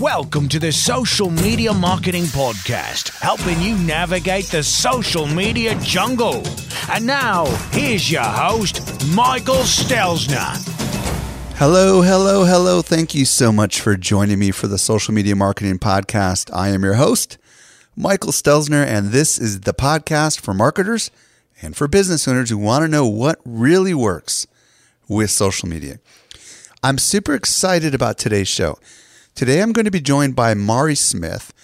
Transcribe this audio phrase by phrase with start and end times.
[0.00, 6.42] Welcome to the Social Media Marketing Podcast, helping you navigate the social media jungle.
[6.90, 10.56] And now, here's your host, Michael Stelzner.
[11.58, 12.80] Hello, hello, hello.
[12.80, 16.50] Thank you so much for joining me for the Social Media Marketing Podcast.
[16.54, 17.36] I am your host,
[17.94, 21.10] Michael Stelzner, and this is the podcast for marketers
[21.60, 24.46] and for business owners who want to know what really works
[25.08, 25.98] with social media.
[26.82, 28.78] I'm super excited about today's show.
[29.40, 31.54] Today I'm going to be joined by Mari Smith,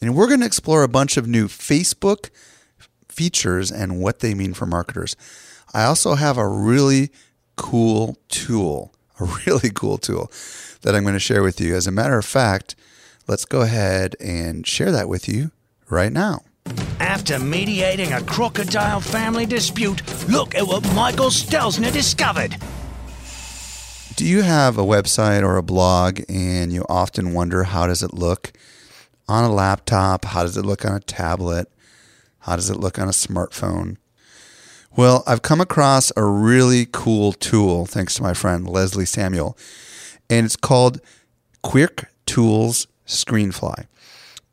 [0.00, 2.30] and we're going to explore a bunch of new Facebook
[3.08, 5.16] features and what they mean for marketers.
[5.72, 7.10] I also have a really
[7.56, 10.30] cool tool, a really cool tool
[10.82, 11.74] that I'm going to share with you.
[11.74, 12.76] As a matter of fact,
[13.26, 15.50] let's go ahead and share that with you
[15.90, 16.42] right now.
[17.00, 22.56] After mediating a crocodile family dispute, look at what Michael Stelzner discovered.
[24.16, 28.14] Do you have a website or a blog and you often wonder how does it
[28.14, 28.52] look
[29.26, 30.24] on a laptop?
[30.26, 31.68] How does it look on a tablet?
[32.40, 33.96] How does it look on a smartphone?
[34.94, 39.58] Well, I've come across a really cool tool thanks to my friend Leslie Samuel,
[40.30, 41.00] and it's called
[41.64, 43.86] Quirk Tools Screenfly.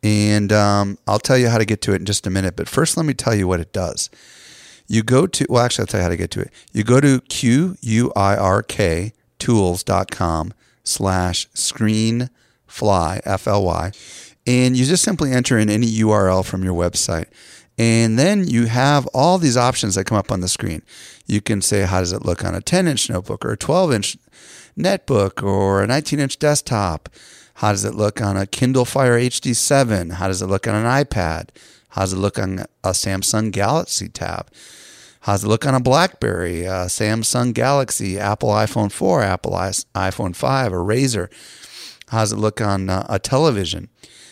[0.01, 2.55] And um, I'll tell you how to get to it in just a minute.
[2.55, 4.09] But first, let me tell you what it does.
[4.87, 6.51] You go to, well, actually, I'll tell you how to get to it.
[6.71, 10.53] You go to Q U I R K tools.com
[10.83, 12.29] slash screenfly,
[13.25, 13.91] F L Y.
[14.47, 17.25] And you just simply enter in any URL from your website.
[17.77, 20.83] And then you have all these options that come up on the screen.
[21.25, 23.93] You can say, how does it look on a 10 inch notebook or a 12
[23.93, 24.17] inch
[24.77, 27.09] netbook or a 19 inch desktop?
[27.55, 30.13] How does it look on a Kindle Fire HD7?
[30.13, 31.49] How does it look on an iPad?
[31.89, 34.49] How does it look on a Samsung Galaxy Tab?
[35.21, 40.73] How does it look on a BlackBerry, Samsung Galaxy, Apple iPhone 4, Apple iPhone 5,
[40.73, 41.31] a Razr?
[42.07, 43.89] How's it look on uh, a television?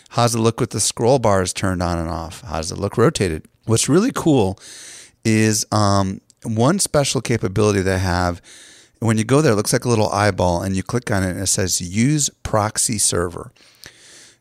[0.09, 2.41] How's it look with the scroll bars turned on and off?
[2.41, 3.47] How does it look rotated?
[3.65, 4.57] What's really cool
[5.23, 8.41] is um, one special capability they have.
[8.97, 11.29] When you go there, it looks like a little eyeball, and you click on it,
[11.29, 13.53] and it says use proxy server.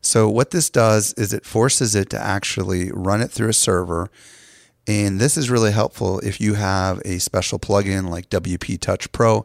[0.00, 4.10] So, what this does is it forces it to actually run it through a server
[4.88, 9.44] and this is really helpful if you have a special plugin like WPtouch Pro,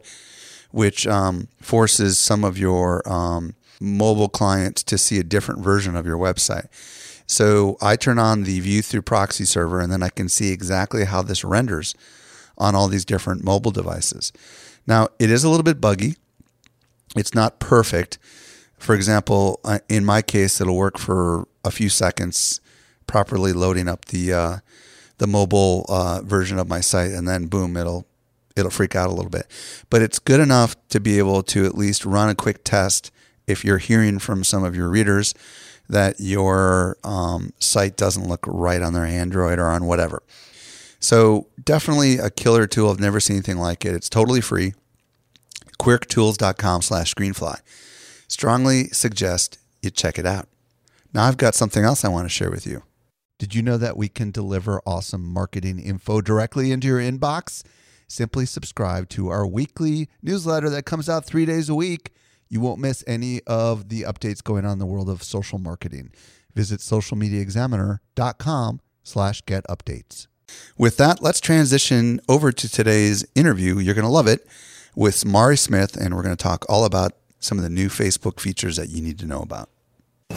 [0.70, 6.06] which um, forces some of your um, mobile clients to see a different version of
[6.06, 6.68] your website.
[7.26, 11.04] So I turn on the view through proxy server, and then I can see exactly
[11.04, 11.94] how this renders
[12.56, 14.32] on all these different mobile devices.
[14.86, 16.16] Now, it is a little bit buggy.
[17.16, 18.18] It's not perfect.
[18.78, 22.60] For example, uh, in my case, it'll work for a few seconds,
[23.06, 24.56] properly loading up the uh,
[25.18, 28.06] the mobile uh, version of my site, and then boom, it'll
[28.56, 29.46] it'll freak out a little bit.
[29.90, 33.10] But it's good enough to be able to at least run a quick test
[33.46, 35.34] if you're hearing from some of your readers
[35.88, 40.22] that your um, site doesn't look right on their Android or on whatever.
[40.98, 42.90] So definitely a killer tool.
[42.90, 43.94] I've never seen anything like it.
[43.94, 44.72] It's totally free.
[45.78, 47.60] QuirkTools.com slash screenfly.
[48.28, 50.48] Strongly suggest you check it out.
[51.12, 52.82] Now I've got something else I want to share with you.
[53.38, 57.64] Did you know that we can deliver awesome marketing info directly into your inbox?
[58.06, 62.12] Simply subscribe to our weekly newsletter that comes out three days a week.
[62.48, 66.12] You won't miss any of the updates going on in the world of social marketing.
[66.54, 70.28] Visit socialmediaexaminer.com slash get updates.
[70.78, 73.78] With that, let's transition over to today's interview.
[73.78, 74.46] You're going to love it
[74.94, 78.38] with Mari Smith, and we're going to talk all about some of the new Facebook
[78.38, 79.70] features that you need to know about.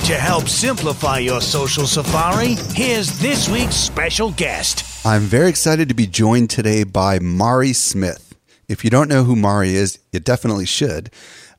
[0.07, 5.05] To help simplify your social safari, here's this week's special guest.
[5.05, 8.33] I'm very excited to be joined today by Mari Smith.
[8.69, 11.09] If you don't know who Mari is, you definitely should.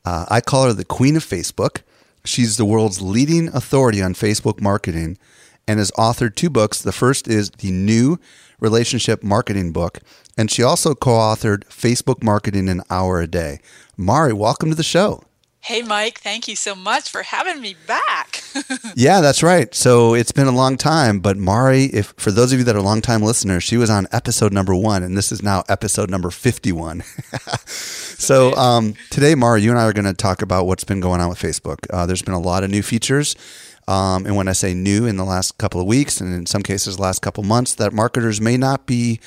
[0.02, 1.82] Uh, I call her the queen of Facebook.
[2.24, 5.18] She's the world's leading authority on Facebook marketing
[5.66, 6.80] and has authored two books.
[6.80, 8.18] The first is the new
[8.60, 10.00] relationship marketing book,
[10.38, 13.60] and she also co authored Facebook Marketing an Hour a Day.
[13.96, 15.22] Mari, welcome to the show.
[15.60, 18.42] Hey, Mike, thank you so much for having me back.
[18.94, 19.74] yeah, that's right.
[19.74, 22.80] So it's been a long time, but Mari, if for those of you that are
[22.80, 27.02] longtime listeners, she was on episode number one, and this is now episode number 51.
[27.66, 31.20] so um, today, Mari, you and I are going to talk about what's been going
[31.20, 31.78] on with Facebook.
[31.90, 33.36] Uh, there's been a lot of new features.
[33.88, 36.62] Um, and when I say new in the last couple of weeks, and in some
[36.62, 39.18] cases, last couple of months, that marketers may not be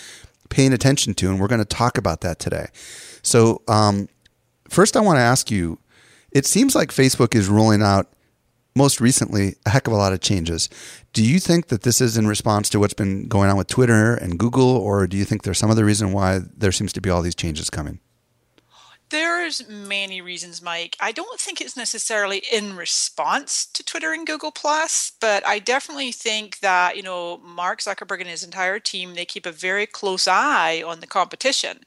[0.49, 1.29] paying attention to.
[1.29, 2.67] And we're going to talk about that today.
[3.21, 4.07] So, um,
[4.69, 5.79] first, I want to ask you
[6.31, 8.07] it seems like Facebook is rolling out
[8.75, 10.69] most recently a heck of a lot of changes.
[11.13, 14.15] Do you think that this is in response to what's been going on with Twitter
[14.15, 17.09] and Google, or do you think there's some other reason why there seems to be
[17.09, 17.99] all these changes coming?
[19.11, 20.95] There's many reasons, Mike.
[20.97, 26.13] I don't think it's necessarily in response to Twitter and Google Plus, but I definitely
[26.13, 30.29] think that, you know, Mark Zuckerberg and his entire team, they keep a very close
[30.29, 31.81] eye on the competition.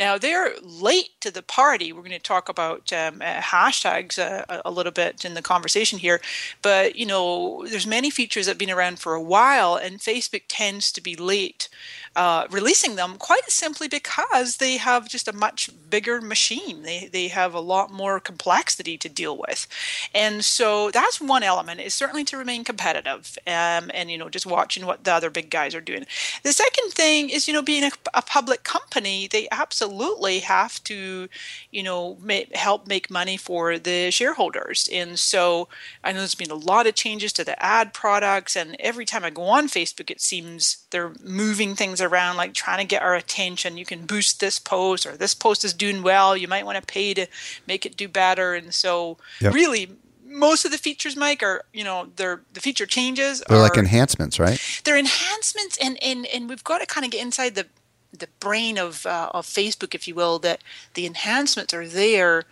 [0.00, 1.92] Now, they're late to the party.
[1.92, 6.00] We're going to talk about um, uh, hashtags uh, a little bit in the conversation
[6.00, 6.20] here,
[6.60, 10.42] but, you know, there's many features that have been around for a while, and Facebook
[10.48, 11.68] tends to be late
[12.16, 16.63] uh, releasing them quite simply because they have just a much bigger machine.
[16.72, 19.66] They, they have a lot more complexity to deal with.
[20.14, 24.46] And so that's one element is certainly to remain competitive um, and, you know, just
[24.46, 26.06] watching what the other big guys are doing.
[26.42, 31.28] The second thing is, you know, being a, a public company, they absolutely have to,
[31.70, 32.16] you know,
[32.54, 34.88] help make money for the shareholders.
[34.92, 35.68] And so
[36.02, 38.56] I know there's been a lot of changes to the ad products.
[38.56, 42.78] And every time I go on Facebook, it seems they're moving things around, like trying
[42.78, 43.76] to get our attention.
[43.76, 46.36] You can boost this post, or this post is doing well.
[46.36, 47.26] You might want to pay to
[47.66, 48.54] make it do better.
[48.54, 49.54] And so, yep.
[49.54, 49.90] really,
[50.26, 53.42] most of the features, Mike, are you know they're the feature changes.
[53.48, 54.60] They're are, like enhancements, right?
[54.84, 57.66] They're enhancements, and and and we've got to kind of get inside the
[58.12, 60.62] the brain of uh, of Facebook, if you will, that
[60.94, 62.44] the enhancements are there.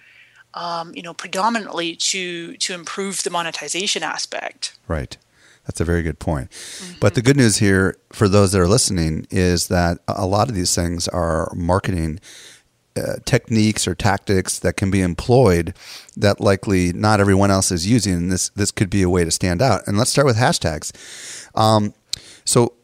[0.54, 4.76] Um, you know, predominantly to to improve the monetization aspect.
[4.86, 5.16] Right.
[5.64, 6.50] That's a very good point.
[6.50, 6.98] Mm-hmm.
[7.00, 10.54] But the good news here for those that are listening is that a lot of
[10.54, 12.20] these things are marketing
[12.96, 15.74] uh, techniques or tactics that can be employed
[16.16, 18.28] that likely not everyone else is using.
[18.28, 19.86] This this could be a way to stand out.
[19.86, 20.92] And let's start with hashtags.
[21.56, 21.94] Um,
[22.44, 22.74] so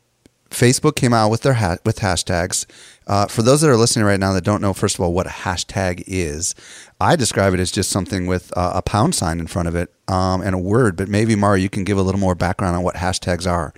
[0.50, 2.66] Facebook came out with their ha- with hashtags.
[3.06, 5.26] Uh, for those that are listening right now that don't know, first of all, what
[5.26, 6.54] a hashtag is,
[7.00, 9.92] I describe it as just something with uh, a pound sign in front of it
[10.08, 10.96] um, and a word.
[10.96, 13.72] But maybe Mari, you can give a little more background on what hashtags are.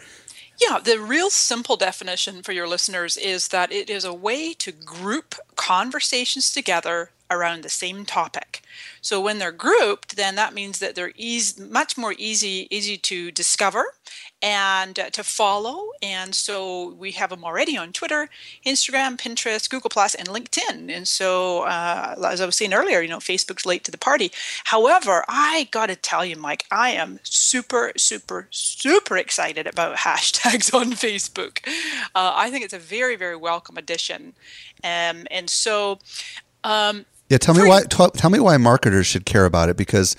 [0.61, 4.73] Yeah, the real simple definition for your listeners is that it is a way to
[4.73, 8.61] group conversations together around the same topic.
[9.01, 13.31] So when they're grouped, then that means that they're easy, much more easy easy to
[13.31, 13.85] discover
[14.43, 15.89] and uh, to follow.
[16.03, 18.29] And so we have them already on Twitter,
[18.65, 20.91] Instagram, Pinterest, Google Plus, and LinkedIn.
[20.91, 24.33] And so, uh, as I was saying earlier, you know, Facebook's late to the party.
[24.65, 30.73] However, I got to tell you, Mike, I am super, super, super excited about hashtags
[30.73, 31.59] on Facebook.
[32.15, 34.35] Uh, I think it's a very, very welcome addition.
[34.83, 35.99] Um, and so,
[36.65, 37.85] um, yeah, tell me why.
[37.85, 40.17] T- tell me why marketers should care about it because,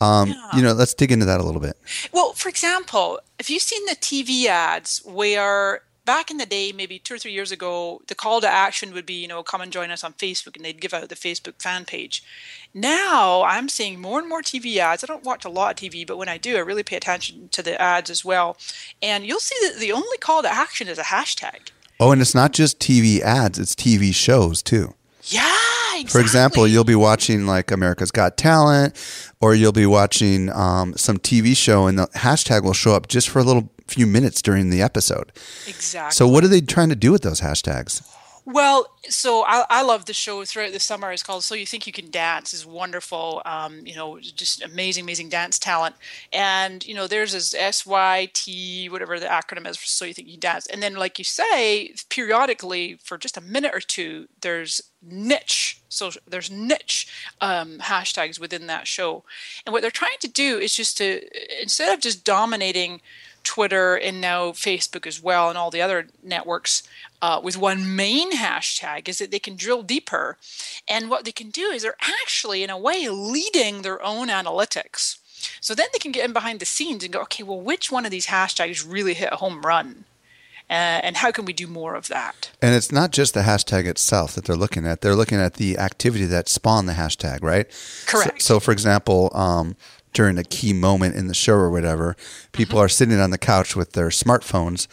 [0.00, 0.56] um, yeah.
[0.56, 1.76] you know, let's dig into that a little bit.
[2.12, 6.98] Well, for example, have you've seen the TV ads where back in the day, maybe
[6.98, 9.70] two or three years ago, the call to action would be, you know, come and
[9.70, 12.24] join us on Facebook, and they'd give out the Facebook fan page.
[12.72, 15.04] Now I'm seeing more and more TV ads.
[15.04, 17.50] I don't watch a lot of TV, but when I do, I really pay attention
[17.50, 18.56] to the ads as well.
[19.02, 21.70] And you'll see that the only call to action is a hashtag.
[22.00, 24.94] Oh, and it's not just TV ads; it's TV shows too.
[25.26, 25.52] Yeah.
[25.94, 26.10] Exactly.
[26.10, 28.94] For example, you'll be watching like America's Got Talent,
[29.40, 33.28] or you'll be watching um, some TV show, and the hashtag will show up just
[33.30, 35.32] for a little few minutes during the episode.
[35.66, 36.14] Exactly.
[36.14, 38.02] So, what are they trying to do with those hashtags?
[38.48, 41.10] Well, so I, I love the show throughout the summer.
[41.10, 43.42] It's called "So You Think You Can Dance." is wonderful.
[43.44, 45.96] Um, you know, just amazing, amazing dance talent.
[46.32, 50.14] And you know, there's this S Y T whatever the acronym is for "So You
[50.14, 53.80] Think You Can Dance." And then, like you say, periodically for just a minute or
[53.80, 55.80] two, there's niche.
[55.88, 57.08] So there's niche
[57.40, 59.24] um, hashtags within that show.
[59.64, 61.20] And what they're trying to do is just to
[61.60, 63.00] instead of just dominating
[63.42, 66.82] Twitter and now Facebook as well, and all the other networks
[67.22, 70.36] uh, with one main hashtag is that they can drill deeper.
[70.88, 75.18] And what they can do is they're actually, in a way, leading their own analytics.
[75.60, 78.04] So then they can get in behind the scenes and go, okay, well, which one
[78.04, 80.04] of these hashtags really hit a home run?
[80.68, 82.50] Uh, and how can we do more of that?
[82.60, 85.78] And it's not just the hashtag itself that they're looking at; they're looking at the
[85.78, 87.66] activity that spawned the hashtag, right?
[88.06, 88.42] Correct.
[88.42, 89.76] So, so for example, um,
[90.12, 92.16] during a key moment in the show or whatever,
[92.50, 92.84] people mm-hmm.
[92.86, 94.88] are sitting on the couch with their smartphones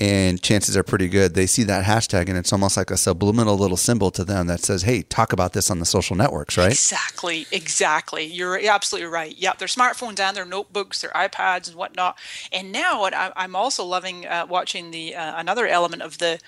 [0.00, 3.58] and chances are pretty good they see that hashtag and it's almost like a subliminal
[3.58, 6.70] little symbol to them that says hey talk about this on the social networks right?
[6.70, 8.24] Exactly exactly.
[8.24, 9.34] You're absolutely right.
[9.36, 12.16] Yeah their smartphones and their notebooks their ipads and whatnot.
[12.52, 16.38] And now i'm also loving uh, watching the uh, another element of the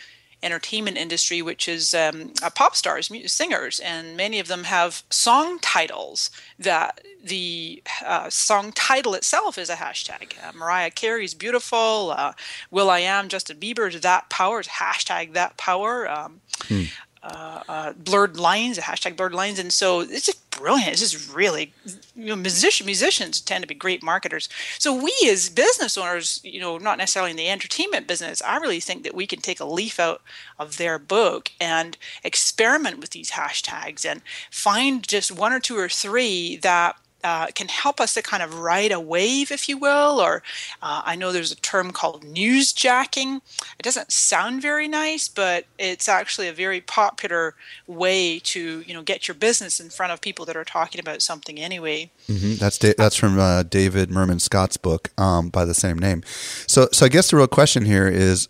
[0.43, 5.59] entertainment industry, which is um, uh, pop stars, singers, and many of them have song
[5.59, 10.33] titles that the uh, song title itself is a hashtag.
[10.43, 12.33] Uh, Mariah Carey's "Beautiful," uh,
[12.71, 16.09] will.i.am, Justin Bieber's "That Power" is hashtag That Power.
[16.11, 16.85] Um, hmm
[17.23, 20.93] uh, uh, blurred lines, hashtag blurred lines, and so it's just brilliant.
[20.93, 21.73] It's just really,
[22.15, 24.49] you know, musician, musicians tend to be great marketers.
[24.79, 28.81] So we as business owners, you know, not necessarily in the entertainment business, I really
[28.81, 30.21] think that we can take a leaf out
[30.59, 35.89] of their book and experiment with these hashtags and find just one or two or
[35.89, 40.21] three that uh, can help us to kind of ride a wave, if you will.
[40.21, 40.43] Or
[40.83, 43.41] uh, I know there's a term called newsjacking.
[43.79, 47.55] It doesn't sound very nice, but it's actually a very popular
[47.87, 51.23] way to you know get your business in front of people that are talking about
[51.23, 52.11] something anyway.
[52.29, 52.55] Mm-hmm.
[52.55, 56.23] That's da- that's from uh, David Meerman Scott's book um, by the same name.
[56.67, 58.49] So so I guess the real question here is.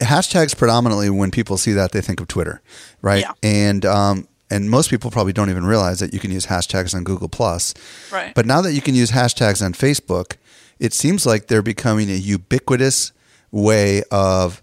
[0.00, 2.60] hashtags predominantly when people see that they think of Twitter,
[3.00, 3.22] right?
[3.22, 3.32] Yeah.
[3.42, 7.04] And um, and most people probably don't even realize that you can use hashtags on
[7.04, 7.74] Google Plus.
[8.12, 8.34] Right.
[8.34, 10.36] But now that you can use hashtags on Facebook,
[10.78, 13.12] it seems like they're becoming a ubiquitous
[13.50, 14.62] way of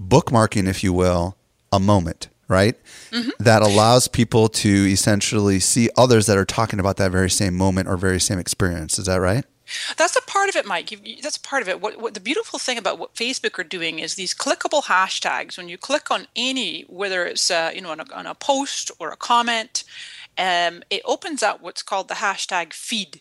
[0.00, 1.36] bookmarking, if you will,
[1.70, 2.76] a moment, right?
[3.10, 3.30] Mm-hmm.
[3.38, 7.88] That allows people to essentially see others that are talking about that very same moment
[7.88, 8.98] or very same experience.
[8.98, 9.44] Is that right?
[9.96, 10.90] That's a part of it, Mike.
[11.22, 11.80] That's a part of it.
[11.80, 15.56] What, what the beautiful thing about what Facebook are doing is these clickable hashtags.
[15.56, 18.90] When you click on any, whether it's uh, you know on a, on a, post
[18.98, 19.84] or a comment,
[20.38, 23.20] um, it opens up what's called the hashtag feed,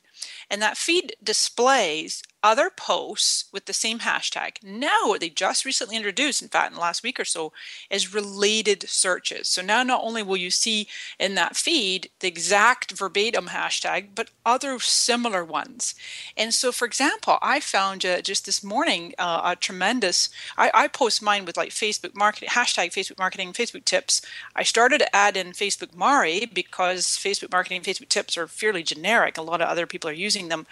[0.49, 4.63] and that feed displays other posts with the same hashtag.
[4.63, 7.53] Now, what they just recently introduced, in fact, in the last week or so,
[7.89, 9.47] is related searches.
[9.47, 10.87] So now not only will you see
[11.19, 15.93] in that feed the exact verbatim hashtag, but other similar ones.
[16.35, 20.87] And so, for example, I found uh, just this morning uh, a tremendous, I, I,
[20.87, 24.21] post mine with like Facebook marketing, hashtag Facebook marketing, Facebook tips.
[24.55, 29.37] I started to add in Facebook Mari because Facebook marketing, Facebook tips are fairly generic.
[29.37, 30.65] A lot of other people are using them.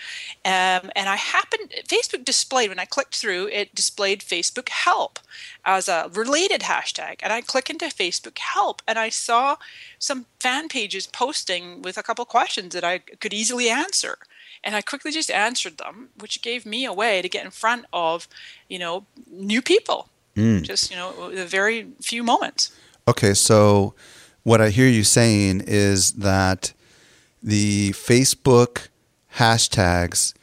[0.43, 1.15] Um, and I
[1.59, 5.19] happened Facebook displayed when I clicked through, it displayed Facebook Help
[5.65, 9.57] as a related hashtag, and I click into Facebook Help, and I saw
[9.97, 14.17] some fan pages posting with a couple questions that I could easily answer,
[14.63, 17.85] and I quickly just answered them, which gave me a way to get in front
[17.93, 18.27] of,
[18.67, 20.09] you know, new people.
[20.35, 20.61] Mm.
[20.63, 22.71] Just you know, the very few moments.
[23.07, 23.93] Okay, so
[24.43, 26.73] what I hear you saying is that
[27.41, 28.89] the Facebook
[29.35, 30.33] hashtags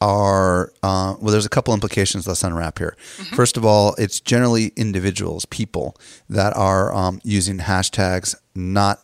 [0.00, 3.36] are uh, well there's a couple implications let's unwrap here mm-hmm.
[3.36, 5.96] first of all it's generally individuals people
[6.28, 9.00] that are um, using hashtags not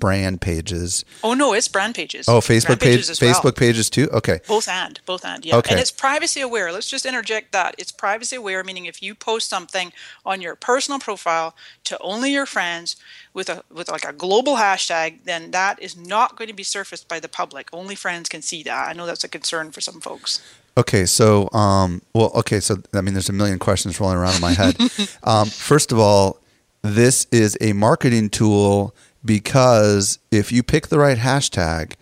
[0.00, 3.52] brand pages oh no it's brand pages oh facebook brand pages facebook well.
[3.52, 5.70] pages too okay both and both and yeah okay.
[5.70, 9.48] and it's privacy aware let's just interject that it's privacy aware meaning if you post
[9.48, 9.92] something
[10.26, 11.54] on your personal profile
[11.84, 12.96] to only your friends
[13.32, 17.08] with a with like a global hashtag, then that is not going to be surfaced
[17.08, 17.68] by the public.
[17.72, 18.88] Only friends can see that.
[18.88, 20.40] I know that's a concern for some folks.
[20.76, 24.40] Okay, so um, well, okay, so I mean, there's a million questions rolling around in
[24.40, 24.76] my head.
[25.24, 26.38] um, first of all,
[26.82, 31.94] this is a marketing tool because if you pick the right hashtag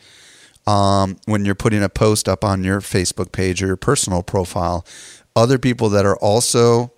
[0.67, 4.87] um, when you're putting a post up on your Facebook page or your personal profile,
[5.35, 6.93] other people that are also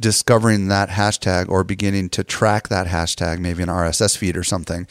[0.00, 4.86] discovering that hashtag or beginning to track that hashtag, maybe an RSS feed or something,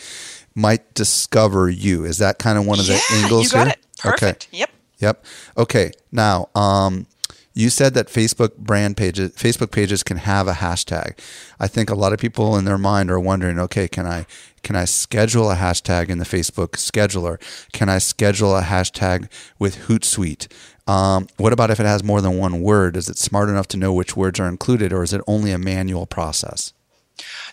[0.53, 2.05] might discover you.
[2.05, 3.75] Is that kind of one of yeah, the angles you got here?
[3.75, 3.85] It.
[3.97, 4.47] Perfect.
[4.49, 4.57] Okay.
[4.59, 4.69] Yep.
[4.99, 5.25] Yep.
[5.57, 5.91] Okay.
[6.11, 7.07] Now, um,
[7.53, 11.17] you said that Facebook brand pages, Facebook pages can have a hashtag.
[11.59, 14.25] I think a lot of people in their mind are wondering, okay, can I
[14.63, 17.39] can I schedule a hashtag in the Facebook scheduler?
[17.71, 20.47] Can I schedule a hashtag with Hootsuite?
[20.87, 22.95] Um, what about if it has more than one word?
[22.95, 25.57] Is it smart enough to know which words are included, or is it only a
[25.57, 26.73] manual process?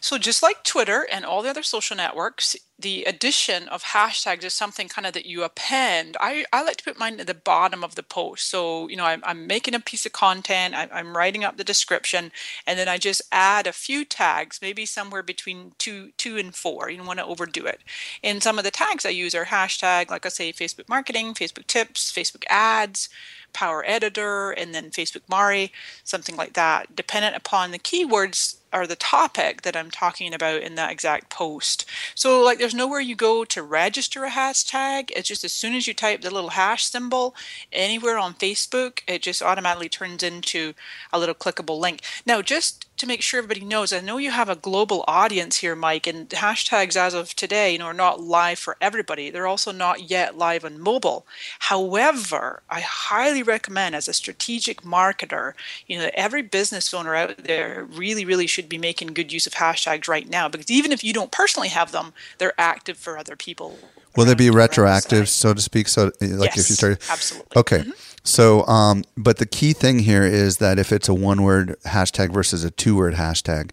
[0.01, 4.55] So, just like Twitter and all the other social networks, the addition of hashtags is
[4.55, 6.17] something kind of that you append.
[6.21, 8.49] I, I like to put mine at the bottom of the post.
[8.49, 11.65] So, you know, I'm, I'm making a piece of content, I, I'm writing up the
[11.65, 12.31] description,
[12.67, 16.89] and then I just add a few tags, maybe somewhere between two, two and four.
[16.89, 17.81] You don't want to overdo it.
[18.23, 21.67] And some of the tags I use are hashtag, like I say, Facebook marketing, Facebook
[21.67, 23.09] tips, Facebook ads,
[23.53, 25.73] Power Editor, and then Facebook Mari,
[26.05, 26.95] something like that.
[26.95, 31.85] Dependent upon the keywords or the topic that I'm talking about in that exact post.
[32.15, 35.11] So, like, there's nowhere you go to register a hashtag.
[35.15, 37.35] It's just as soon as you type the little hash symbol
[37.73, 40.75] anywhere on Facebook, it just automatically turns into
[41.13, 42.03] a little clickable link.
[42.27, 45.77] Now, just to make sure everybody knows, I know you have a global audience here,
[45.77, 49.31] Mike, and hashtags as of today, you know, are not live for everybody.
[49.31, 51.25] They're also not yet live on mobile.
[51.61, 55.55] However, I highly recommend as a strategic marketer,
[55.87, 59.55] you know, every business owner out there really, really should be making good use of
[59.55, 63.37] hashtags right now because even if you don't personally have them, they're active for other
[63.37, 63.79] people.
[64.17, 65.87] Will they be retroactive, so to speak?
[65.87, 67.57] So, like yes, if you started, absolutely.
[67.57, 67.79] Okay.
[67.79, 68.08] Mm-hmm.
[68.29, 72.31] So, um, but the key thing here is that if it's a one word hashtag
[72.31, 73.71] versus a two word hashtag,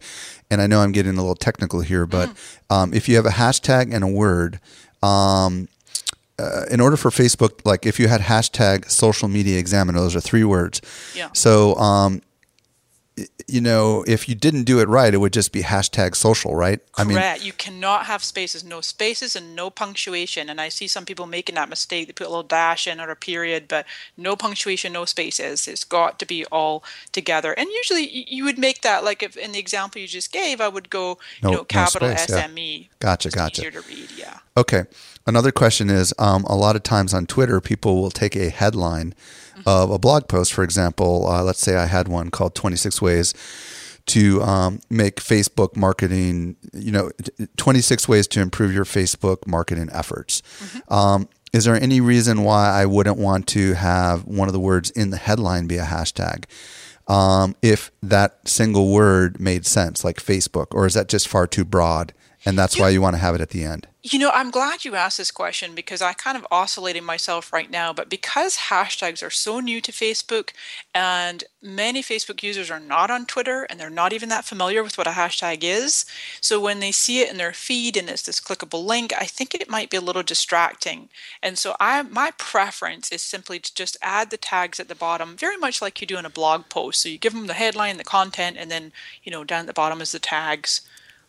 [0.49, 2.75] and I know I'm getting a little technical here, but mm.
[2.75, 4.61] um, if you have a hashtag and a word,
[5.03, 5.67] um,
[6.39, 10.21] uh, in order for Facebook, like if you had hashtag social media examiner, those are
[10.21, 10.81] three words.
[11.13, 11.29] Yeah.
[11.33, 12.21] So um,
[13.47, 16.79] you know, if you didn't do it right, it would just be hashtag social, right?
[16.91, 16.99] Correct.
[16.99, 20.49] I mean, you cannot have spaces, no spaces and no punctuation.
[20.49, 22.07] And I see some people making that mistake.
[22.07, 23.85] They put a little dash in or a period, but
[24.17, 25.67] no punctuation, no spaces.
[25.67, 27.53] It's got to be all together.
[27.53, 30.67] And usually you would make that, like if in the example you just gave, I
[30.67, 32.81] would go, no, you know, capital no space, SME.
[32.81, 32.87] Yeah.
[32.99, 33.61] Gotcha, gotcha.
[33.61, 34.39] Easier to read, yeah.
[34.57, 34.85] Okay.
[35.27, 39.15] Another question is um, a lot of times on Twitter, people will take a headline
[39.65, 41.27] of a blog post, for example.
[41.27, 43.33] Uh, let's say I had one called 26 Ways
[44.07, 47.11] to um, make Facebook marketing, you know,
[47.57, 50.41] 26 ways to improve your Facebook marketing efforts.
[50.41, 50.93] Mm-hmm.
[50.93, 54.91] Um, is there any reason why I wouldn't want to have one of the words
[54.91, 56.45] in the headline be a hashtag?
[57.07, 61.65] Um, if that single word made sense, like Facebook, or is that just far too
[61.65, 62.13] broad?
[62.45, 63.87] And that's why you want to have it at the end.
[64.03, 67.71] You know, I'm glad you asked this question because I kind of oscillating myself right
[67.71, 67.91] now.
[67.91, 70.51] But because hashtags are so new to Facebook
[70.93, 74.95] and many Facebook users are not on Twitter and they're not even that familiar with
[74.95, 76.05] what a hashtag is.
[76.39, 79.55] So when they see it in their feed and it's this clickable link, I think
[79.55, 81.09] it might be a little distracting.
[81.41, 85.35] And so I my preference is simply to just add the tags at the bottom,
[85.35, 87.01] very much like you do in a blog post.
[87.01, 88.91] So you give them the headline, the content, and then,
[89.23, 90.81] you know, down at the bottom is the tags.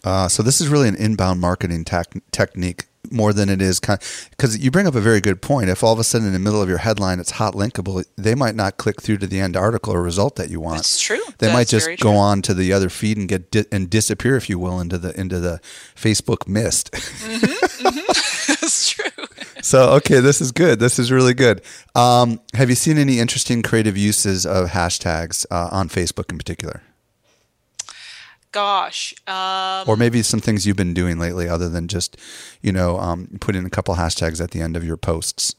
[0.06, 4.00] Uh, so this is really an inbound marketing tec- technique more than it is kind
[4.30, 5.68] because you bring up a very good point.
[5.68, 8.36] If all of a sudden in the middle of your headline it's hot linkable, they
[8.36, 10.78] might not click through to the end article or result that you want.
[10.78, 11.18] That's true.
[11.38, 14.36] They That's might just go on to the other feed and get di- and disappear,
[14.36, 15.60] if you will, into the into the
[15.96, 16.92] Facebook mist.
[16.92, 18.52] Mm-hmm, mm-hmm.
[18.60, 19.24] That's true.
[19.60, 20.78] so okay, this is good.
[20.78, 21.62] This is really good.
[21.96, 26.82] Um, have you seen any interesting creative uses of hashtags uh, on Facebook in particular?
[28.56, 29.14] Gosh.
[29.26, 32.16] Um, or maybe some things you've been doing lately other than just,
[32.62, 35.54] you know, um, putting a couple hashtags at the end of your posts.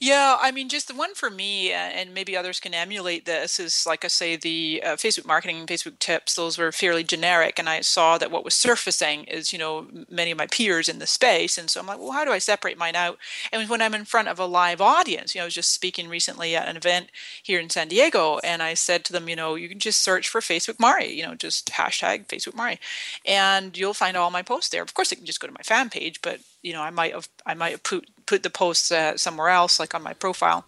[0.00, 3.60] Yeah, I mean, just the one for me, uh, and maybe others can emulate this,
[3.60, 7.58] is like I say, the uh, Facebook marketing and Facebook tips, those were fairly generic.
[7.58, 10.98] And I saw that what was surfacing is, you know, many of my peers in
[10.98, 11.58] the space.
[11.58, 13.18] And so I'm like, well, how do I separate mine out?
[13.52, 16.08] And when I'm in front of a live audience, you know, I was just speaking
[16.08, 17.10] recently at an event
[17.42, 20.28] here in San Diego, and I said to them, you know, you can just search
[20.28, 22.78] for Facebook Mari, you know, just hashtag Facebook Mari,
[23.26, 24.82] and you'll find all my posts there.
[24.82, 27.14] Of course, you can just go to my fan page, but you know, I might
[27.14, 30.64] have I might have put put the posts uh, somewhere else, like on my profile.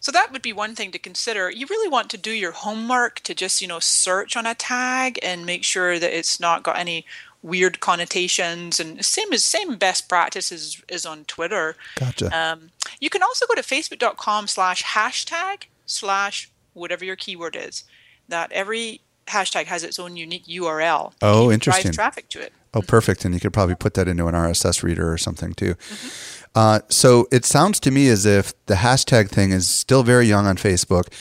[0.00, 1.50] So that would be one thing to consider.
[1.50, 5.18] You really want to do your homework to just you know search on a tag
[5.22, 7.06] and make sure that it's not got any
[7.42, 11.74] weird connotations and same as same best practices is on Twitter.
[11.96, 12.28] Gotcha.
[12.38, 17.84] Um, you can also go to facebook.com slash hashtag slash whatever your keyword is.
[18.28, 21.14] That every hashtag has its own unique URL.
[21.22, 21.92] Oh, interesting.
[21.92, 22.52] Drive traffic to it.
[22.72, 23.24] Oh, perfect.
[23.24, 25.74] And you could probably put that into an RSS reader or something too.
[25.74, 26.40] Mm-hmm.
[26.54, 30.46] Uh, so it sounds to me as if the hashtag thing is still very young
[30.46, 31.12] on Facebook.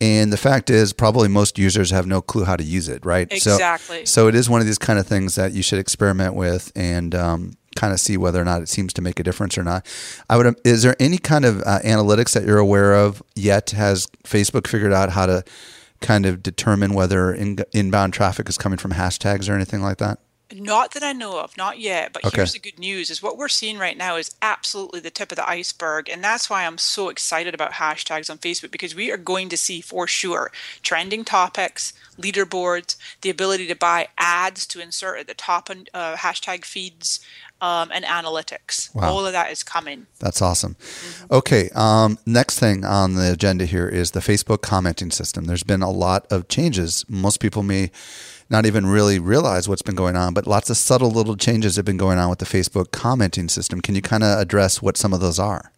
[0.00, 3.30] And the fact is, probably most users have no clue how to use it, right?
[3.30, 4.06] Exactly.
[4.06, 6.72] So, so it is one of these kind of things that you should experiment with
[6.74, 9.64] and um, kind of see whether or not it seems to make a difference or
[9.64, 9.86] not.
[10.28, 10.56] I would.
[10.64, 13.70] Is there any kind of uh, analytics that you're aware of yet?
[13.70, 15.44] Has Facebook figured out how to
[16.00, 20.18] kind of determine whether in, inbound traffic is coming from hashtags or anything like that?
[20.50, 22.12] Not that I know of, not yet.
[22.14, 22.32] But Okay.
[22.32, 25.36] here's the good news: is what we're seeing right now is absolutely the tip of
[25.36, 29.18] the iceberg, and that's why I'm so excited about hashtags on Facebook because we are
[29.18, 30.50] going to see for sure
[30.82, 36.16] trending topics, leaderboards, the ability to buy ads to insert at the top of uh,
[36.16, 37.20] hashtag feeds,
[37.60, 38.94] um, and analytics.
[38.94, 39.10] Wow.
[39.10, 40.06] All of that is coming.
[40.20, 40.76] That's awesome.
[41.30, 41.70] Okay.
[41.74, 45.44] Um, next thing on the agenda here is the Facebook commenting system.
[45.44, 47.04] There's been a lot of changes.
[47.08, 47.90] Most people may
[48.50, 51.84] not even really realize what's been going on, but lots of subtle little changes have
[51.84, 53.80] been going on with the Facebook commenting system.
[53.80, 55.72] Can you kind of address what some of those are?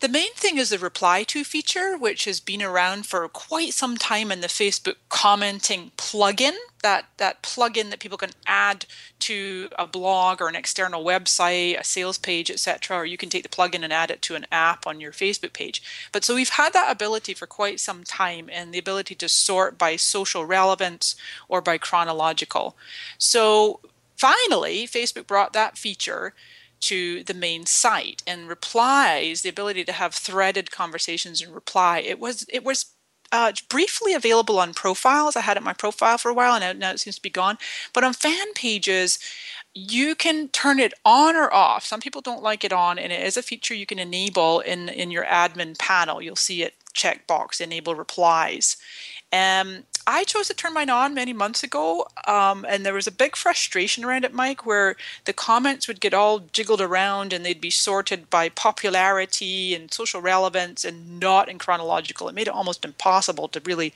[0.00, 3.96] The main thing is the reply to feature, which has been around for quite some
[3.96, 6.54] time in the Facebook commenting plugin.
[6.82, 8.84] That that plugin that people can add
[9.20, 12.98] to a blog or an external website, a sales page, etc.
[12.98, 15.54] Or you can take the plugin and add it to an app on your Facebook
[15.54, 15.82] page.
[16.12, 19.78] But so we've had that ability for quite some time, and the ability to sort
[19.78, 21.16] by social relevance
[21.48, 22.76] or by chronological.
[23.16, 23.80] So
[24.16, 26.34] finally, Facebook brought that feature
[26.84, 31.98] to the main site and replies the ability to have threaded conversations and reply.
[31.98, 32.86] It was it was
[33.32, 35.34] uh, briefly available on profiles.
[35.34, 37.30] I had it in my profile for a while and now, it seems to be
[37.30, 37.58] gone.
[37.92, 39.18] But on fan pages
[39.76, 41.84] you can turn it on or off.
[41.84, 44.88] Some people don't like it on and it is a feature you can enable in
[44.88, 46.22] in your admin panel.
[46.22, 48.76] You'll see it checkbox enable replies.
[49.32, 53.12] Um, I chose to turn mine on many months ago, um, and there was a
[53.12, 57.60] big frustration around it, Mike, where the comments would get all jiggled around and they'd
[57.60, 62.28] be sorted by popularity and social relevance and not in chronological.
[62.28, 63.92] It made it almost impossible to really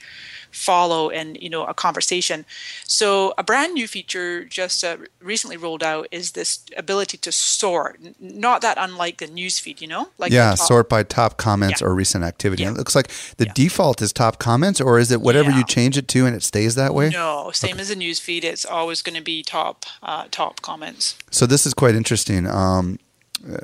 [0.51, 2.45] follow and you know a conversation.
[2.85, 7.99] So a brand new feature just uh, recently rolled out is this ability to sort,
[8.19, 11.87] not that unlike the newsfeed, you know, like yeah, sort by top comments yeah.
[11.87, 12.63] or recent activity.
[12.63, 12.71] Yeah.
[12.71, 13.53] it looks like the yeah.
[13.53, 16.73] default is top comments, or is it whatever you change it to and it stays
[16.75, 17.09] that way?
[17.09, 17.81] No, same okay.
[17.81, 18.43] as a newsfeed.
[18.43, 21.17] It's always going to be top uh, top comments.
[21.29, 22.47] So this is quite interesting.
[22.47, 22.97] Um,
[23.47, 23.57] uh,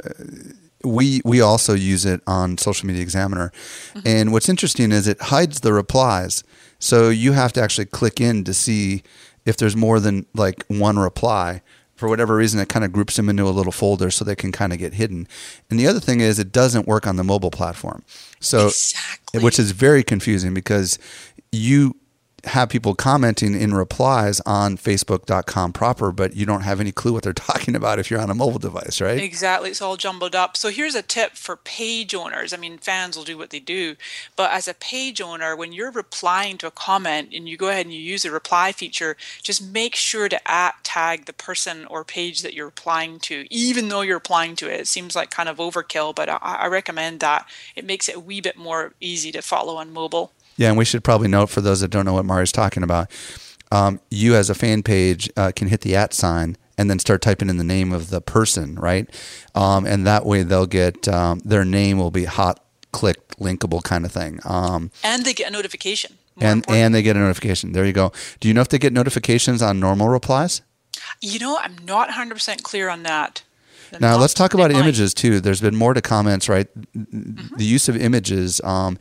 [0.83, 3.51] we we also use it on Social Media Examiner,
[3.93, 4.07] mm-hmm.
[4.07, 6.43] and what's interesting is it hides the replies.
[6.79, 9.01] So you have to actually click in to see
[9.45, 11.61] if there's more than like one reply.
[11.95, 14.51] For whatever reason, it kind of groups them into a little folder so they can
[14.51, 15.29] kind of get hidden.
[15.69, 18.03] And the other thing is, it doesn't work on the mobile platform.
[18.41, 19.41] So, exactly.
[19.41, 20.99] which is very confusing because
[21.53, 21.95] you
[22.45, 27.23] have people commenting in replies on facebook.com proper, but you don't have any clue what
[27.23, 29.19] they're talking about if you're on a mobile device, right?
[29.19, 29.69] Exactly.
[29.69, 30.57] It's all jumbled up.
[30.57, 32.53] So here's a tip for page owners.
[32.53, 33.95] I mean, fans will do what they do,
[34.35, 37.85] but as a page owner, when you're replying to a comment and you go ahead
[37.85, 42.03] and you use the reply feature, just make sure to at tag the person or
[42.03, 44.79] page that you're replying to, even though you're replying to it.
[44.79, 47.47] It seems like kind of overkill, but I, I recommend that.
[47.75, 50.31] It makes it a wee bit more easy to follow on mobile.
[50.57, 53.11] Yeah, and we should probably note for those that don't know what Mari's talking about,
[53.71, 57.21] um, you as a fan page uh, can hit the at sign and then start
[57.21, 59.09] typing in the name of the person, right?
[59.53, 64.05] Um, and that way they'll get um, their name will be hot clicked linkable kind
[64.05, 64.39] of thing.
[64.45, 66.17] Um, and they get a notification.
[66.39, 67.71] And and they get a notification.
[67.71, 68.11] There you go.
[68.41, 70.61] Do you know if they get notifications on normal replies?
[71.21, 73.43] You know, I'm not 100% clear on that.
[73.99, 75.39] now let's talk about images too.
[75.39, 76.67] There's been more to comments, right?
[76.93, 77.55] Mm-hmm.
[77.55, 78.59] The use of images.
[78.63, 78.97] Um,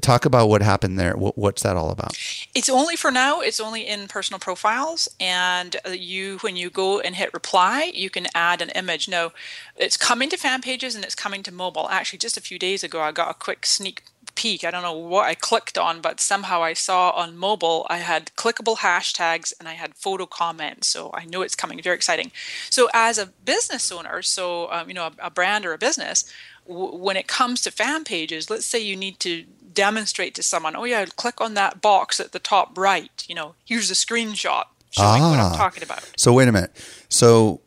[0.00, 1.14] talk about what happened there.
[1.14, 2.16] What's that all about?
[2.54, 5.08] It's only for now it's only in personal profiles.
[5.20, 9.08] And uh, you when you go and hit reply you can add an image.
[9.08, 9.32] No
[9.76, 11.88] it's coming to fan pages and it's coming to mobile.
[11.90, 14.02] Actually just a few days ago i got a quick sneak
[14.34, 14.64] peek.
[14.64, 18.30] I don't know what i clicked on but somehow i saw on mobile i had
[18.36, 20.88] clickable hashtags and i had photo comments.
[20.88, 21.80] So i know it's coming.
[21.80, 22.32] Very exciting.
[22.70, 26.24] So as a business owner so um, you know a, a brand or a business
[26.68, 29.44] when it comes to fan pages, let's say you need to
[29.76, 33.24] demonstrate to someone, oh yeah, click on that box at the top right.
[33.28, 35.56] You know, here's a screenshot showing ah, what I'm ah.
[35.56, 36.10] talking about.
[36.16, 36.72] So wait a minute.
[37.08, 37.60] So,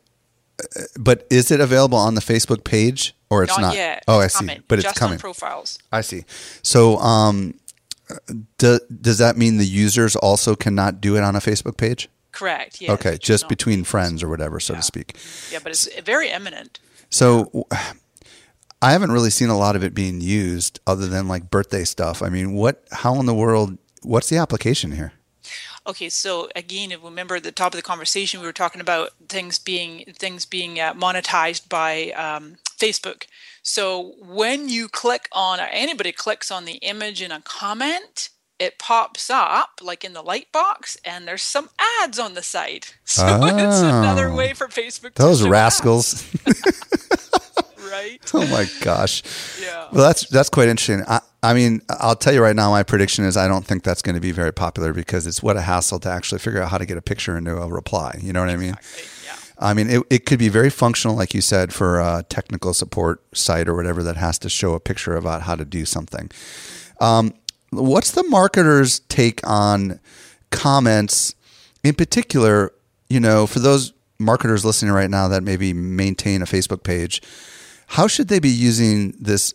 [0.59, 3.61] uh, but is it available on the Facebook page or it's not?
[3.61, 3.75] not?
[3.75, 4.03] Yet.
[4.09, 4.47] Oh, it's I see.
[4.47, 4.63] Coming.
[4.67, 5.19] But Just it's coming.
[5.19, 5.79] profiles.
[5.93, 6.25] I see.
[6.63, 7.53] So, um,
[8.57, 12.09] do, does that mean the users also cannot do it on a Facebook page?
[12.31, 12.81] Correct.
[12.81, 12.93] Yeah.
[12.93, 14.79] Okay, just between friends or whatever, so yeah.
[14.79, 15.17] to speak.
[15.51, 16.79] Yeah, but it's very eminent.
[17.09, 17.67] So.
[18.81, 22.21] I haven't really seen a lot of it being used other than like birthday stuff.
[22.21, 25.13] I mean, what, how in the world, what's the application here?
[25.87, 29.57] Okay, so again, remember at the top of the conversation, we were talking about things
[29.57, 33.23] being things being uh, monetized by um, Facebook.
[33.63, 38.77] So when you click on, or anybody clicks on the image in a comment, it
[38.77, 41.69] pops up like in the light box, and there's some
[42.03, 42.87] ads on the side.
[43.05, 45.15] So oh, it's another way for Facebook.
[45.15, 46.23] Those rascals.
[47.99, 48.21] right?
[48.33, 49.23] oh my gosh.
[49.61, 49.87] Yeah.
[49.91, 51.03] Well, that's that's quite interesting.
[51.07, 54.01] I, I mean, I'll tell you right now, my prediction is I don't think that's
[54.01, 56.77] going to be very popular because it's what a hassle to actually figure out how
[56.77, 58.19] to get a picture into a reply.
[58.21, 58.67] You know what exactly.
[58.67, 58.79] I mean?
[59.25, 59.35] Yeah.
[59.61, 63.23] I mean, it, it could be very functional, like you said, for a technical support
[63.35, 66.29] site or whatever that has to show a picture about how to do something.
[67.01, 67.33] Um,
[67.71, 69.99] what's the marketer's take on
[70.51, 71.35] comments
[71.83, 72.73] in particular?
[73.09, 77.21] You know, for those marketers listening right now that maybe maintain a Facebook page,
[77.89, 79.53] how should they be using this?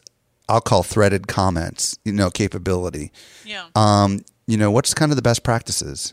[0.49, 3.11] I'll call threaded comments, you know, capability.
[3.45, 3.69] Yeah.
[3.75, 6.13] Um, you know, what's kind of the best practices?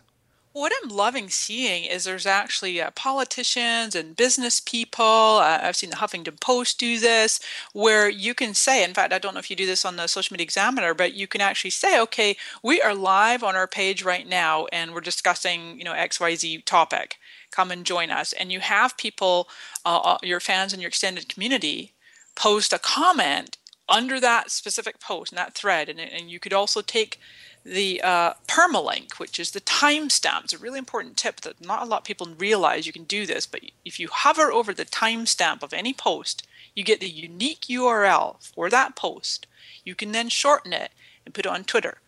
[0.54, 5.06] what I'm loving seeing is there's actually uh, politicians and business people.
[5.06, 7.40] Uh, I've seen the Huffington Post do this,
[7.74, 10.08] where you can say, in fact, I don't know if you do this on the
[10.08, 14.04] Social Media Examiner, but you can actually say, okay, we are live on our page
[14.04, 17.16] right now, and we're discussing, you know, X Y Z topic.
[17.50, 19.48] Come and join us, and you have people,
[19.86, 21.94] uh, uh your fans and your extended community,
[22.36, 23.58] post a comment
[23.90, 27.20] under that specific post and that thread, and, and you could also take
[27.64, 30.46] the uh, permalink, which is the timestamp.
[30.46, 33.26] It's a really important tip that not a lot of people realize you can do
[33.26, 37.62] this, but if you hover over the timestamp of any post, you get the unique
[37.70, 39.46] URL for that post.
[39.84, 40.92] You can then shorten it
[41.26, 42.00] and put it on Twitter,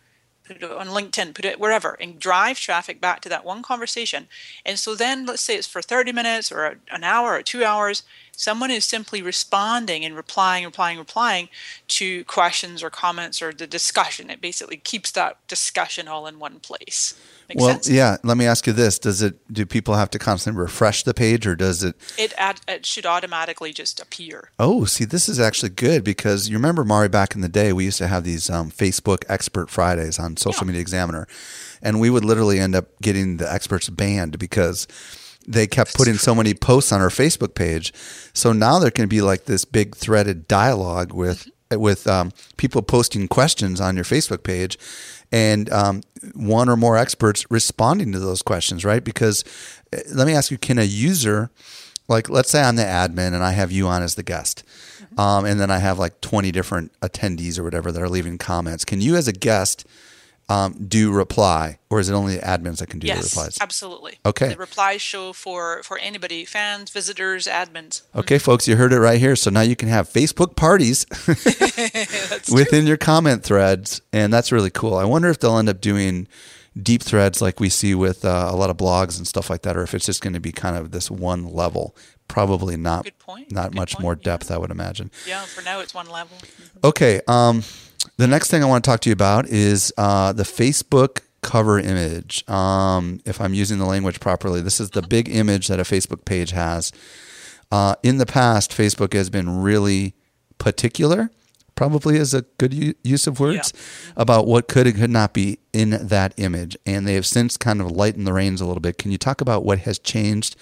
[0.44, 4.26] put it on LinkedIn, put it wherever, and drive traffic back to that one conversation.
[4.64, 8.02] And so then, let's say it's for 30 minutes or an hour or two hours,
[8.36, 11.48] Someone is simply responding and replying, replying, replying
[11.88, 14.30] to questions or comments or the discussion.
[14.30, 17.14] It basically keeps that discussion all in one place.
[17.48, 17.90] Make well, sense?
[17.90, 18.16] yeah.
[18.22, 19.36] Let me ask you this: Does it?
[19.52, 21.94] Do people have to constantly refresh the page, or does it?
[22.18, 24.50] It ad, it should automatically just appear.
[24.58, 27.72] Oh, see, this is actually good because you remember Mari back in the day.
[27.72, 30.68] We used to have these um, Facebook Expert Fridays on Social yeah.
[30.68, 31.28] Media Examiner,
[31.82, 34.88] and we would literally end up getting the experts banned because
[35.46, 37.92] they kept putting so many posts on our Facebook page.
[38.32, 43.28] So now there can be like this big threaded dialogue with with um, people posting
[43.28, 44.78] questions on your Facebook page,
[45.32, 46.02] and um,
[46.34, 49.02] one or more experts responding to those questions, right?
[49.02, 49.44] Because
[49.92, 51.50] uh, let me ask you: Can a user,
[52.08, 54.62] like, let's say I'm the admin and I have you on as the guest,
[55.02, 55.20] mm-hmm.
[55.20, 58.84] um, and then I have like 20 different attendees or whatever that are leaving comments.
[58.84, 59.86] Can you, as a guest,
[60.48, 63.58] um, do reply, or is it only admins that can do yes, the replies?
[63.60, 64.18] absolutely.
[64.26, 64.48] Okay.
[64.48, 68.02] The replies show for for anybody, fans, visitors, admins.
[68.14, 68.44] Okay, mm-hmm.
[68.44, 69.36] folks, you heard it right here.
[69.36, 71.06] So now you can have Facebook parties
[72.52, 72.88] within true.
[72.88, 74.94] your comment threads, and that's really cool.
[74.94, 76.28] I wonder if they'll end up doing
[76.80, 79.76] deep threads like we see with uh, a lot of blogs and stuff like that,
[79.76, 81.96] or if it's just going to be kind of this one level.
[82.26, 83.04] Probably not.
[83.04, 83.52] Good point.
[83.52, 84.02] Not Good much point.
[84.02, 84.56] more depth, yeah.
[84.56, 85.10] I would imagine.
[85.26, 86.36] Yeah, for now it's one level.
[86.38, 86.86] Mm-hmm.
[86.86, 87.20] Okay.
[87.28, 87.62] Um,
[88.16, 91.78] the next thing I want to talk to you about is uh, the Facebook cover
[91.78, 92.48] image.
[92.48, 96.24] Um, if I'm using the language properly, this is the big image that a Facebook
[96.24, 96.92] page has.
[97.70, 100.14] Uh, in the past, Facebook has been really
[100.58, 101.30] particular,
[101.74, 104.12] probably is a good u- use of words, yeah.
[104.16, 106.76] about what could and could not be in that image.
[106.86, 108.98] And they have since kind of lightened the reins a little bit.
[108.98, 110.56] Can you talk about what has changed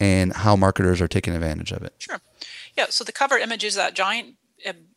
[0.00, 1.94] and how marketers are taking advantage of it?
[1.98, 2.20] Sure.
[2.76, 4.34] Yeah, so the cover image is that giant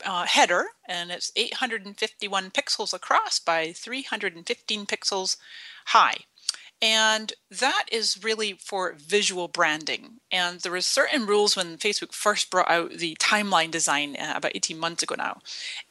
[0.05, 5.38] uh, header, and it's 851 pixels across by 315 pixels
[5.88, 6.17] high.
[6.82, 10.18] And that is really for visual branding.
[10.32, 14.52] And there were certain rules when Facebook first brought out the timeline design uh, about
[14.54, 15.42] 18 months ago now.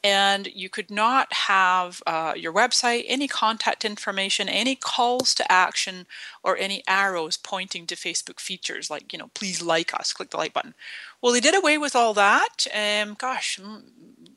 [0.04, 6.06] And you could not have uh, your website, any contact information, any calls to action,
[6.44, 10.36] or any arrows pointing to Facebook features like, you know, please like us, click the
[10.36, 10.74] like button.
[11.20, 13.58] Well, they did away with all that, um, gosh,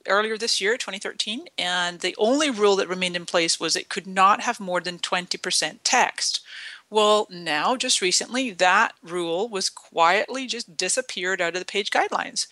[0.07, 1.45] earlier this year, 2013.
[1.57, 4.97] And the only rule that remained in place was it could not have more than
[4.97, 6.41] 20% text.
[6.91, 12.45] Well, now, just recently, that rule was quietly just disappeared out of the page guidelines.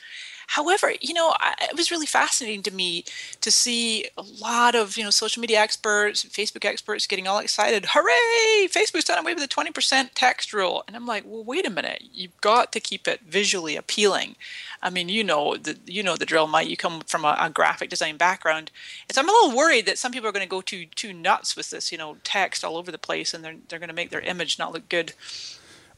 [0.53, 3.05] However, you know, it was really fascinating to me
[3.41, 7.85] to see a lot of, you know, social media experts, Facebook experts getting all excited.
[7.89, 8.67] Hooray!
[8.67, 10.83] Facebook's done away with the 20% text rule.
[10.87, 12.03] And I'm like, well, wait a minute.
[12.11, 14.35] You've got to keep it visually appealing.
[14.81, 16.69] I mean, you know the you know the drill, Mike.
[16.69, 18.71] You come from a, a graphic design background,
[19.07, 21.13] and so I'm a little worried that some people are going to go too too
[21.13, 23.95] nuts with this, you know, text all over the place, and they're they're going to
[23.95, 25.13] make their image not look good.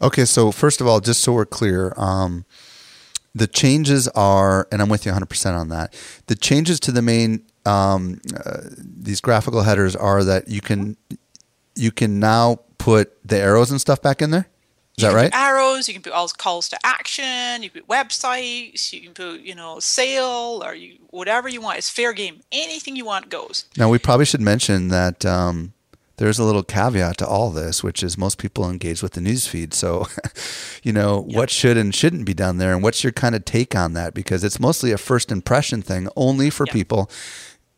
[0.02, 2.46] Okay, so first of all, just so we're clear, um,
[3.34, 5.94] the changes are, and I'm with you 100% on that.
[6.28, 10.98] The changes to the main um, uh, these graphical headers are that you can
[11.76, 14.48] you can now put the arrows and stuff back in there.
[14.98, 15.34] Is that right?
[15.34, 15.88] arrows.
[15.88, 17.64] You can put all calls to action.
[17.64, 18.92] You can put websites.
[18.92, 21.78] You can put you know sale or you whatever you want.
[21.78, 22.42] It's fair game.
[22.52, 23.66] Anything you want goes.
[23.78, 25.74] Now we probably should mention that um,
[26.22, 29.48] there's a little caveat to all this, which is most people engage with the news
[29.48, 29.74] feed.
[29.74, 30.06] So,
[30.84, 31.36] you know, yep.
[31.36, 34.14] what should and shouldn't be done there, and what's your kind of take on that?
[34.14, 36.74] Because it's mostly a first impression thing, only for yep.
[36.74, 37.10] people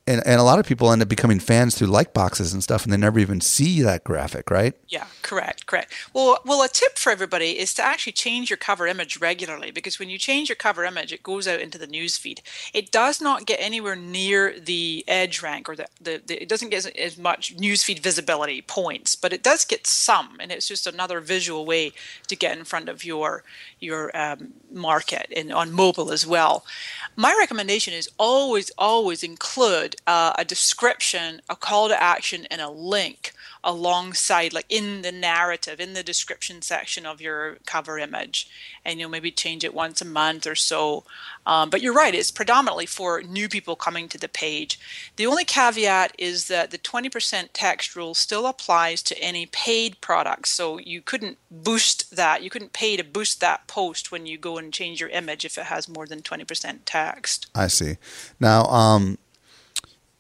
[0.06, 2.84] and, and a lot of people end up becoming fans through like boxes and stuff
[2.84, 4.74] and they never even see that graphic right?
[4.88, 5.94] Yeah correct correct.
[6.14, 10.00] Well well a tip for everybody is to actually change your cover image regularly because
[10.00, 12.42] when you change your cover image it goes out into the news feed.
[12.74, 16.78] It does not get anywhere near the EdgeRank or the, the, the it doesn't get
[16.78, 21.20] as, as much newsfeed visibility points but it does get some and it's just another
[21.22, 21.92] visual way
[22.28, 23.44] to get in front of your
[23.80, 26.66] your um, market and on mobile as well
[27.16, 32.70] my recommendation is always always include uh, a description, a call to action, and a
[32.70, 38.50] link alongside, like in the narrative, in the description section of your cover image,
[38.84, 41.04] and you'll maybe change it once a month or so.
[41.46, 44.80] Um, but you're right; it's predominantly for new people coming to the page.
[45.16, 50.50] The only caveat is that the 20% text rule still applies to any paid products.
[50.50, 54.58] So you couldn't boost that; you couldn't pay to boost that post when you go
[54.58, 57.48] and change your image if it has more than 20% text.
[57.56, 57.98] I see.
[58.40, 59.18] Now, um,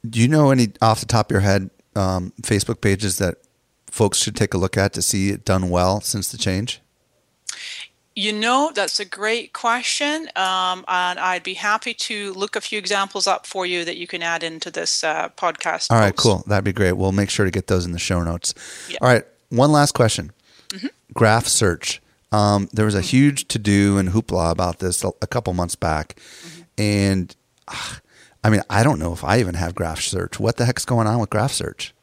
[0.07, 3.37] do you know any off the top of your head um, Facebook pages that
[3.89, 6.81] folks should take a look at to see it done well since the change?
[8.15, 10.27] You know, that's a great question.
[10.35, 14.05] Um, and I'd be happy to look a few examples up for you that you
[14.05, 15.91] can add into this uh, podcast.
[15.91, 16.23] All right, post.
[16.23, 16.43] cool.
[16.45, 16.93] That'd be great.
[16.93, 18.53] We'll make sure to get those in the show notes.
[18.87, 18.97] Yeah.
[19.01, 20.31] All right, one last question
[21.13, 22.01] Graph search.
[22.31, 26.19] Um, there was a huge to do and hoopla about this a, couple months back.
[26.79, 27.35] And
[27.67, 27.99] ah,
[28.43, 30.39] I mean, I don't know if I even have graph search.
[30.39, 31.93] What the heck's going on with graph search?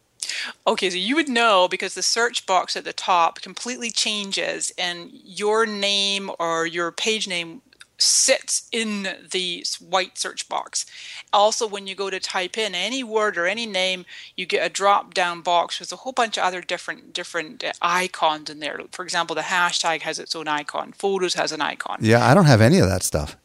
[0.66, 5.10] Okay, so you would know because the search box at the top completely changes and
[5.12, 7.62] your name or your page name
[8.02, 10.86] sits in the white search box.
[11.32, 14.70] Also, when you go to type in any word or any name, you get a
[14.70, 18.80] drop down box with a whole bunch of other different different uh, icons in there.
[18.92, 21.98] For example, the hashtag has its own icon, photos has an icon.
[22.00, 23.36] Yeah, I don't have any of that stuff.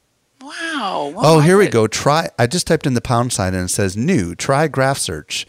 [0.41, 1.13] Wow.
[1.17, 1.87] Oh, here we go.
[1.87, 2.29] Try.
[2.37, 4.35] I just typed in the pound sign and it says new.
[4.35, 5.47] Try graph search.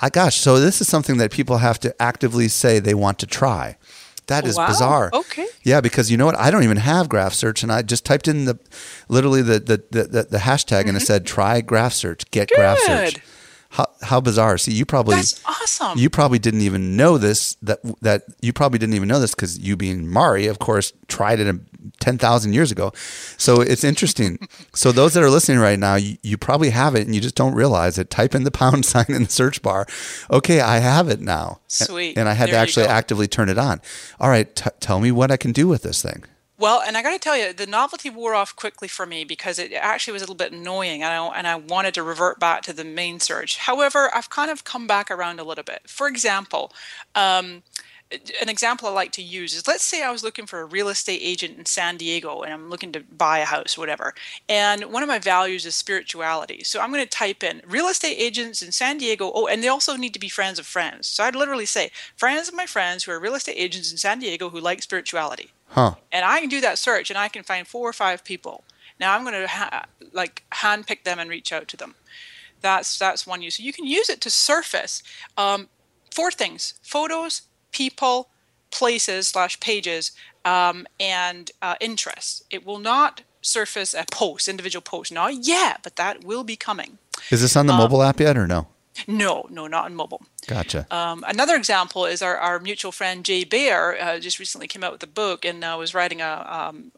[0.00, 3.26] I gosh, so this is something that people have to actively say they want to
[3.26, 3.76] try.
[4.28, 5.10] That is Wow, bizarre.
[5.12, 5.46] okay.
[5.64, 6.38] Yeah, because you know what?
[6.38, 8.58] I don't even have graph search, and I just typed in the
[9.08, 12.78] literally the the the, the, the hashtag, and it said try graph search, get graph
[12.80, 13.16] search.
[13.70, 14.56] How, how bizarre!
[14.56, 15.98] See, you probably That's awesome.
[15.98, 19.58] you probably didn't even know this that that you probably didn't even know this because
[19.58, 21.54] you being Mari, of course, tried it
[22.00, 22.92] ten thousand years ago.
[23.36, 24.38] So it's interesting.
[24.74, 27.34] so those that are listening right now, you, you probably have it and you just
[27.34, 28.08] don't realize it.
[28.08, 29.86] Type in the pound sign in the search bar.
[30.30, 31.60] Okay, I have it now.
[31.68, 32.16] Sweet.
[32.16, 33.82] And I had to There you actually actively turn it on.
[34.18, 36.24] All right, t- tell me what I can do with this thing.
[36.58, 39.60] Well, and I got to tell you, the novelty wore off quickly for me because
[39.60, 42.62] it actually was a little bit annoying, and I and I wanted to revert back
[42.62, 43.58] to the main search.
[43.58, 45.82] However, I've kind of come back around a little bit.
[45.86, 46.72] For example,
[47.14, 47.62] um,
[48.10, 50.88] an example I like to use is let's say I was looking for a real
[50.88, 54.14] estate agent in San Diego and I'm looking to buy a house, whatever.
[54.48, 56.64] And one of my values is spirituality.
[56.64, 59.30] So I'm going to type in real estate agents in San Diego.
[59.34, 61.06] Oh, and they also need to be friends of friends.
[61.06, 64.20] So I'd literally say friends of my friends who are real estate agents in San
[64.20, 65.94] Diego who like spirituality Huh.
[66.10, 68.64] and I can do that search and I can find four or five people.
[68.98, 71.94] Now I'm going to ha- like handpick them and reach out to them.
[72.60, 73.56] That's that's one use.
[73.56, 75.02] So you can use it to surface
[75.36, 75.68] um,
[76.12, 78.30] four things: photos, people,
[78.70, 80.12] places slash pages,
[80.44, 82.42] um, and uh, interests.
[82.50, 86.98] It will not surface a post, individual post, not yet, but that will be coming.
[87.30, 88.66] Is this on the mobile app yet or no?
[89.06, 90.22] No, no, not on mobile.
[90.46, 90.86] Gotcha.
[90.90, 94.92] Um, another example is our, our mutual friend Jay Baer uh, just recently came out
[94.92, 96.92] with a book and uh, was writing a, um,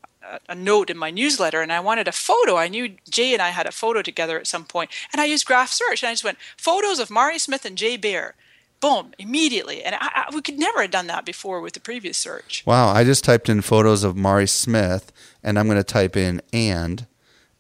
[0.48, 2.56] a, note in my newsletter and I wanted a photo.
[2.56, 5.46] I knew Jay and I had a photo together at some point and I used
[5.46, 8.34] graph search and I just went photos of Mari Smith and Jay Baer.
[8.80, 9.82] Boom, immediately.
[9.82, 12.62] And I, I, we could never have done that before with the previous search.
[12.64, 16.40] Wow, I just typed in photos of Mari Smith, and I'm going to type in
[16.50, 17.06] and,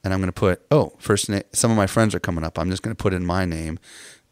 [0.02, 1.42] and I'm going to put oh first name.
[1.52, 2.58] Some of my friends are coming up.
[2.58, 3.78] I'm just going to put in my name.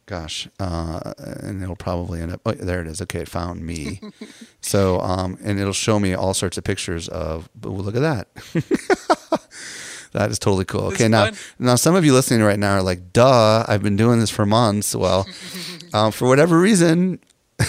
[0.09, 2.41] Gosh, uh, and it'll probably end up.
[2.47, 3.03] Oh, there it is.
[3.03, 4.01] Okay, it found me.
[4.63, 7.51] so, um, and it'll show me all sorts of pictures of.
[7.55, 8.29] But look at that.
[10.13, 10.85] that is totally cool.
[10.85, 11.37] Okay, now, fun.
[11.59, 14.47] now some of you listening right now are like, "Duh, I've been doing this for
[14.47, 15.29] months." Well,
[15.93, 17.19] um, for whatever reason,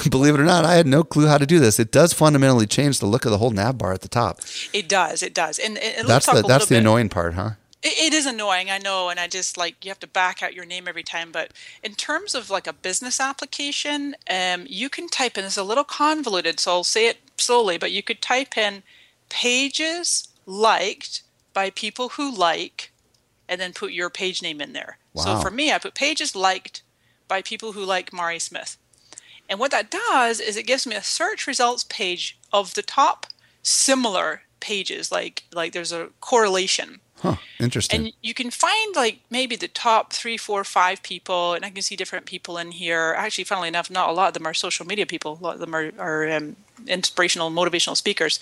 [0.09, 1.77] believe it or not, I had no clue how to do this.
[1.77, 4.39] It does fundamentally change the look of the whole nav bar at the top.
[4.71, 5.59] It does, it does.
[5.59, 6.79] And, and That's the that's the bit.
[6.79, 7.49] annoying part, huh?
[7.81, 10.53] It, it is annoying, I know, and I just like you have to back out
[10.53, 11.31] your name every time.
[11.31, 11.51] But
[11.83, 15.45] in terms of like a business application, um, you can type in.
[15.45, 17.77] It's a little convoluted, so I'll say it slowly.
[17.77, 18.83] But you could type in
[19.29, 22.91] pages liked by people who like,
[23.47, 24.97] and then put your page name in there.
[25.15, 26.83] So for me, I put pages liked
[27.27, 28.77] by people who like Mari Smith.
[29.49, 33.25] And what that does is it gives me a search results page of the top
[33.63, 35.11] similar pages.
[35.11, 36.99] Like like there's a correlation.
[37.21, 37.35] Huh.
[37.59, 38.05] Interesting.
[38.05, 41.81] And you can find like maybe the top three, four, five people, and I can
[41.81, 43.13] see different people in here.
[43.17, 45.37] Actually, funnily enough, not a lot of them are social media people.
[45.39, 46.55] A lot of them are, are um,
[46.87, 48.39] inspirational, motivational speakers.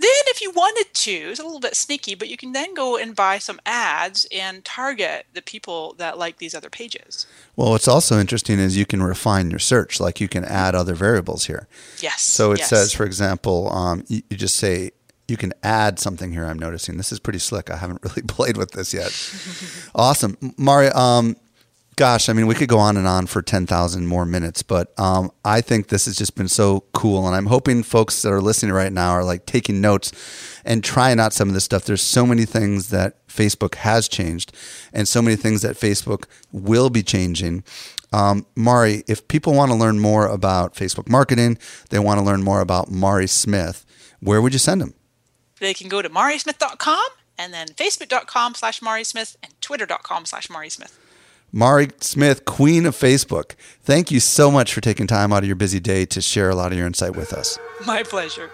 [0.00, 2.96] Then, if you wanted to, it's a little bit sneaky, but you can then go
[2.96, 7.24] and buy some ads and target the people that like these other pages.
[7.54, 10.00] well, what's also interesting is you can refine your search.
[10.00, 11.68] Like you can add other variables here.
[12.00, 12.22] Yes.
[12.22, 12.68] So it yes.
[12.68, 14.90] says, for example, um, you, you just say
[15.28, 16.46] you can add something here.
[16.46, 17.70] I'm noticing this is pretty slick.
[17.70, 19.12] I haven't really played with this yet.
[19.94, 20.92] awesome, Mario.
[20.94, 21.36] Um,
[21.96, 25.32] gosh, I mean, we could go on and on for 10,000 more minutes, but um,
[25.44, 27.26] I think this has just been so cool.
[27.26, 30.12] And I'm hoping folks that are listening right now are like taking notes
[30.64, 31.84] and trying out some of this stuff.
[31.84, 34.54] There's so many things that Facebook has changed
[34.92, 37.64] and so many things that Facebook will be changing.
[38.12, 41.58] Um, Mari, if people want to learn more about Facebook marketing,
[41.90, 43.84] they want to learn more about Mari Smith,
[44.20, 44.94] where would you send them?
[45.60, 47.04] They can go to marismith.com
[47.38, 50.96] and then facebook.com slash marismith and twitter.com slash marismith.
[51.50, 53.52] Mari Smith, Queen of Facebook.
[53.82, 56.54] Thank you so much for taking time out of your busy day to share a
[56.54, 57.58] lot of your insight with us.
[57.86, 58.50] My pleasure.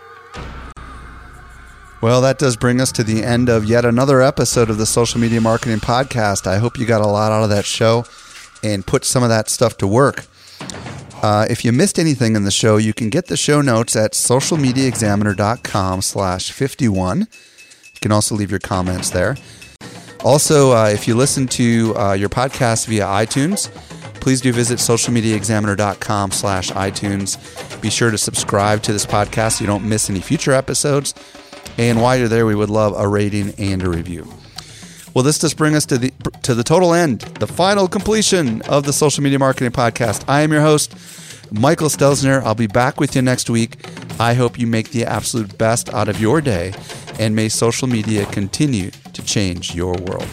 [2.01, 5.19] Well, that does bring us to the end of yet another episode of the Social
[5.19, 6.47] Media Marketing Podcast.
[6.47, 8.05] I hope you got a lot out of that show
[8.63, 10.27] and put some of that stuff to work.
[11.25, 14.13] Uh, if you missed anything in the show, you can get the show notes at
[14.13, 17.21] socialmediaexaminer.com slash 51.
[17.21, 17.27] You
[18.03, 19.39] can also leave your comments there.
[20.23, 23.73] Also, uh, if you listen to uh, your podcast via iTunes,
[24.21, 27.81] please do visit socialmediaexaminer.com slash iTunes.
[27.81, 31.15] Be sure to subscribe to this podcast so you don't miss any future episodes.
[31.79, 34.31] And while you're there, we would love a rating and a review.
[35.15, 36.11] Well, this does bring us to the
[36.43, 40.25] to the total end, the final completion of the Social Media Marketing Podcast.
[40.29, 40.93] I am your host,
[41.53, 42.43] Michael Stelzner.
[42.43, 43.87] I'll be back with you next week.
[44.19, 46.75] I hope you make the absolute best out of your day,
[47.21, 50.27] and may social media continue to change your world.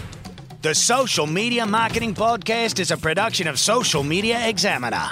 [0.63, 5.11] The Social Media Marketing Podcast is a production of Social Media Examiner.